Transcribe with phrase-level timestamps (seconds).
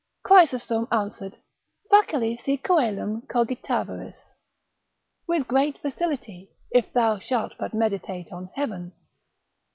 [0.23, 1.33] Chrysostom answers,
[1.91, 4.31] facile si coelum cogitaveris,
[5.27, 8.93] with great facility, if thou shalt but meditate on heaven.